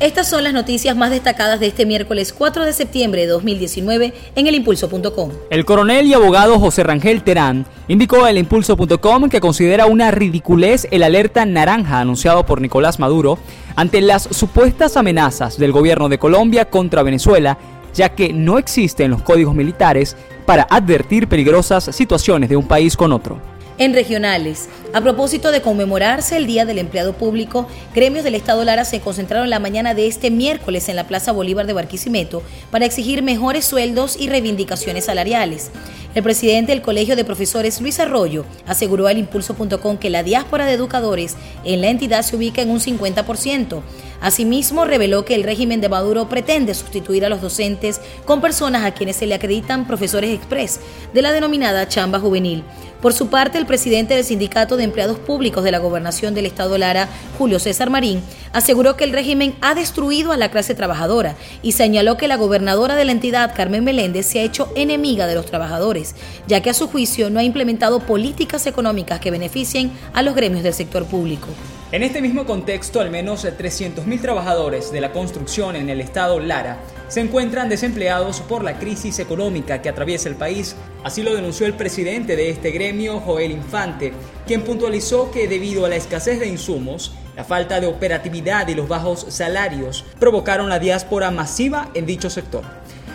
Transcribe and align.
Estas 0.00 0.30
son 0.30 0.44
las 0.44 0.54
noticias 0.54 0.96
más 0.96 1.10
destacadas 1.10 1.60
de 1.60 1.66
este 1.66 1.84
miércoles 1.84 2.32
4 2.32 2.64
de 2.64 2.72
septiembre 2.72 3.20
de 3.20 3.26
2019 3.26 4.14
en 4.34 4.46
elimpulso.com. 4.46 5.30
El 5.50 5.66
coronel 5.66 6.06
y 6.06 6.14
abogado 6.14 6.58
José 6.58 6.84
Rangel 6.84 7.22
Terán 7.22 7.66
indicó 7.86 8.24
a 8.24 8.30
elimpulso.com 8.30 9.28
que 9.28 9.42
considera 9.42 9.84
una 9.84 10.10
ridiculez 10.10 10.88
el 10.90 11.02
alerta 11.02 11.44
naranja 11.44 12.00
anunciado 12.00 12.46
por 12.46 12.62
Nicolás 12.62 12.98
Maduro 12.98 13.38
ante 13.76 14.00
las 14.00 14.22
supuestas 14.22 14.96
amenazas 14.96 15.58
del 15.58 15.70
gobierno 15.70 16.08
de 16.08 16.18
Colombia 16.18 16.70
contra 16.70 17.02
Venezuela, 17.02 17.58
ya 17.92 18.08
que 18.14 18.32
no 18.32 18.56
existen 18.56 19.10
los 19.10 19.20
códigos 19.20 19.54
militares 19.54 20.16
para 20.46 20.66
advertir 20.70 21.28
peligrosas 21.28 21.94
situaciones 21.94 22.48
de 22.48 22.56
un 22.56 22.66
país 22.66 22.96
con 22.96 23.12
otro 23.12 23.49
en 23.80 23.94
regionales. 23.94 24.68
A 24.92 25.00
propósito 25.00 25.50
de 25.50 25.62
conmemorarse 25.62 26.36
el 26.36 26.46
Día 26.46 26.66
del 26.66 26.78
Empleado 26.78 27.14
Público, 27.14 27.66
gremios 27.94 28.24
del 28.24 28.34
Estado 28.34 28.62
Lara 28.62 28.84
se 28.84 29.00
concentraron 29.00 29.48
la 29.48 29.58
mañana 29.58 29.94
de 29.94 30.06
este 30.06 30.30
miércoles 30.30 30.90
en 30.90 30.96
la 30.96 31.06
Plaza 31.06 31.32
Bolívar 31.32 31.66
de 31.66 31.72
Barquisimeto 31.72 32.42
para 32.70 32.84
exigir 32.84 33.22
mejores 33.22 33.64
sueldos 33.64 34.20
y 34.20 34.28
reivindicaciones 34.28 35.06
salariales. 35.06 35.70
El 36.14 36.22
presidente 36.22 36.72
del 36.72 36.82
Colegio 36.82 37.16
de 37.16 37.24
Profesores, 37.24 37.80
Luis 37.80 38.00
Arroyo, 38.00 38.44
aseguró 38.66 39.06
al 39.06 39.16
impulso.com 39.16 39.96
que 39.96 40.10
la 40.10 40.24
diáspora 40.24 40.66
de 40.66 40.74
educadores 40.74 41.36
en 41.64 41.80
la 41.80 41.88
entidad 41.88 42.22
se 42.22 42.36
ubica 42.36 42.60
en 42.60 42.70
un 42.70 42.80
50%. 42.80 43.80
Asimismo, 44.20 44.84
reveló 44.84 45.24
que 45.24 45.36
el 45.36 45.44
régimen 45.44 45.80
de 45.80 45.88
Maduro 45.88 46.28
pretende 46.28 46.74
sustituir 46.74 47.24
a 47.24 47.28
los 47.28 47.40
docentes 47.40 48.00
con 48.26 48.40
personas 48.40 48.84
a 48.84 48.92
quienes 48.92 49.16
se 49.16 49.26
le 49.26 49.36
acreditan 49.36 49.86
profesores 49.86 50.34
express 50.34 50.80
de 51.14 51.22
la 51.22 51.32
denominada 51.32 51.88
chamba 51.88 52.18
juvenil. 52.18 52.64
Por 53.00 53.14
su 53.14 53.28
parte, 53.28 53.56
el 53.56 53.64
presidente 53.64 54.14
del 54.14 54.24
Sindicato 54.24 54.76
de 54.76 54.84
Empleados 54.84 55.18
Públicos 55.18 55.64
de 55.64 55.72
la 55.72 55.78
Gobernación 55.78 56.34
del 56.34 56.44
Estado 56.44 56.76
Lara, 56.76 57.08
Julio 57.38 57.58
César 57.58 57.88
Marín, 57.88 58.22
aseguró 58.52 58.96
que 58.96 59.04
el 59.04 59.12
régimen 59.12 59.54
ha 59.62 59.74
destruido 59.74 60.32
a 60.32 60.36
la 60.36 60.50
clase 60.50 60.74
trabajadora 60.74 61.34
y 61.62 61.72
señaló 61.72 62.18
que 62.18 62.28
la 62.28 62.36
gobernadora 62.36 62.96
de 62.96 63.06
la 63.06 63.12
entidad, 63.12 63.54
Carmen 63.56 63.84
Meléndez, 63.84 64.26
se 64.26 64.40
ha 64.40 64.42
hecho 64.42 64.70
enemiga 64.74 65.26
de 65.26 65.34
los 65.34 65.46
trabajadores, 65.46 66.14
ya 66.46 66.60
que 66.60 66.68
a 66.68 66.74
su 66.74 66.88
juicio 66.88 67.30
no 67.30 67.40
ha 67.40 67.44
implementado 67.44 68.00
políticas 68.00 68.66
económicas 68.66 69.18
que 69.18 69.30
beneficien 69.30 69.92
a 70.12 70.20
los 70.20 70.34
gremios 70.34 70.62
del 70.62 70.74
sector 70.74 71.06
público. 71.06 71.48
En 71.92 72.04
este 72.04 72.22
mismo 72.22 72.46
contexto, 72.46 73.00
al 73.00 73.10
menos 73.10 73.44
300.000 73.44 74.20
trabajadores 74.20 74.92
de 74.92 75.00
la 75.00 75.10
construcción 75.10 75.74
en 75.74 75.90
el 75.90 76.00
estado 76.00 76.38
Lara 76.38 76.78
se 77.08 77.18
encuentran 77.18 77.68
desempleados 77.68 78.42
por 78.42 78.62
la 78.62 78.78
crisis 78.78 79.18
económica 79.18 79.82
que 79.82 79.88
atraviesa 79.88 80.28
el 80.28 80.36
país. 80.36 80.76
Así 81.02 81.24
lo 81.24 81.34
denunció 81.34 81.66
el 81.66 81.74
presidente 81.74 82.36
de 82.36 82.50
este 82.50 82.70
gremio, 82.70 83.18
Joel 83.18 83.50
Infante, 83.50 84.12
quien 84.46 84.62
puntualizó 84.62 85.32
que 85.32 85.48
debido 85.48 85.84
a 85.84 85.88
la 85.88 85.96
escasez 85.96 86.38
de 86.38 86.46
insumos, 86.46 87.12
la 87.40 87.44
falta 87.44 87.80
de 87.80 87.86
operatividad 87.86 88.68
y 88.68 88.74
los 88.74 88.86
bajos 88.86 89.24
salarios 89.30 90.04
provocaron 90.18 90.68
la 90.68 90.78
diáspora 90.78 91.30
masiva 91.30 91.88
en 91.94 92.04
dicho 92.04 92.28
sector. 92.28 92.64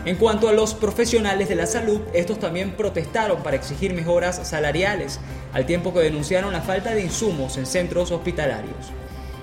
En 0.04 0.16
cuanto 0.16 0.50
a 0.50 0.52
los 0.52 0.74
profesionales 0.74 1.48
de 1.48 1.54
la 1.54 1.68
salud, 1.68 2.02
estos 2.12 2.40
también 2.40 2.72
protestaron 2.72 3.44
para 3.44 3.56
exigir 3.56 3.94
mejoras 3.94 4.48
salariales, 4.48 5.20
al 5.54 5.68
tiempo 5.68 5.94
que 5.94 6.00
denunciaron 6.00 6.54
la 6.54 6.64
falta 6.64 6.96
de 6.96 7.02
insumos 7.02 7.56
en 7.58 7.68
centros 7.68 8.10
hospitalarios. 8.10 8.88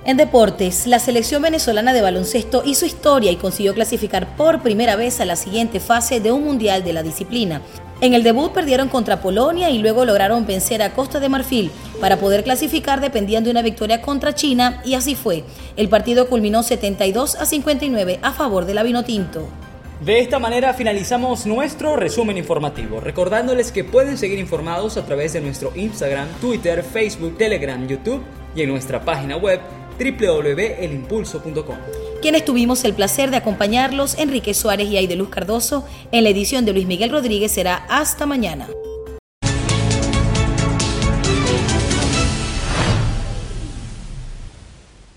En 0.05 0.17
deportes, 0.17 0.89
la 0.89 0.99
selección 0.99 1.43
venezolana 1.43 1.93
de 1.93 2.03
baloncesto 2.03 2.65
hizo 2.67 2.85
historia 2.85 3.31
y 3.31 3.37
consiguió 3.37 3.73
clasificar 3.73 4.37
por 4.37 4.61
primera 4.61 4.97
vez 4.97 5.21
a 5.21 5.25
la 5.25 5.37
siguiente 5.37 5.79
fase 5.79 6.19
de 6.19 6.33
un 6.33 6.43
mundial 6.43 6.83
de 6.83 6.93
la 6.93 7.05
disciplina. 7.05 7.63
En 8.01 8.13
el 8.13 8.25
debut 8.25 8.51
perdieron 8.51 8.89
contra 8.89 9.21
Polonia 9.21 9.71
y 9.71 9.79
luego 9.79 10.05
lograron 10.05 10.45
vencer 10.45 10.83
a 10.83 10.93
Costa 10.93 11.21
de 11.21 11.29
Marfil. 11.29 11.71
Para 12.01 12.17
poder 12.17 12.43
clasificar 12.43 13.01
dependían 13.01 13.45
de 13.45 13.53
una 13.53 13.63
victoria 13.63 14.03
contra 14.03 14.35
China 14.35 14.83
y 14.85 14.95
así 14.95 15.15
fue. 15.15 15.45
El 15.77 15.89
partido 15.89 16.29
culminó 16.29 16.65
72 16.65 17.37
a 17.37 17.47
59 17.47 18.19
a 18.23 18.33
favor 18.33 18.65
de 18.65 18.75
la 18.75 18.83
Vinotinto. 18.83 19.47
De 20.05 20.19
esta 20.19 20.41
manera 20.41 20.75
finalizamos 20.75 21.47
nuestro 21.47 21.95
resumen 21.95 22.37
informativo, 22.37 22.99
recordándoles 22.99 23.71
que 23.71 23.85
pueden 23.85 24.19
seguir 24.19 24.41
informados 24.41 24.97
a 24.97 25.07
través 25.07 25.33
de 25.35 25.41
nuestro 25.41 25.71
Instagram, 25.77 26.27
Twitter, 26.41 26.83
Facebook, 26.83 27.39
Telegram, 27.39 27.87
YouTube 27.87 28.21
y 28.57 28.63
en 28.63 28.69
nuestra 28.69 29.05
página 29.05 29.37
web 29.37 29.61
www.elimpulso.com. 29.99 31.77
Quienes 32.21 32.45
tuvimos 32.45 32.85
el 32.85 32.95
placer 32.95 33.31
de 33.31 33.37
acompañarlos, 33.37 34.17
Enrique 34.19 34.55
Suárez 34.55 34.89
y 34.89 34.97
Aideluz 34.97 35.29
Cardoso, 35.29 35.85
en 36.13 36.25
la 36.25 36.31
edición 36.31 36.65
de 36.65 36.73
Luis 36.73 36.87
Miguel 36.87 37.11
Rodríguez 37.11 37.53
será 37.53 37.85
hasta 37.89 38.27
mañana. 38.27 38.69